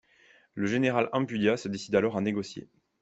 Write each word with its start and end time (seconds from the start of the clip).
Le 0.55 0.65
général 0.65 1.09
Ampudia 1.13 1.57
se 1.57 1.67
décide 1.67 1.93
alors 1.95 2.17
à 2.17 2.21
négocier. 2.21 2.67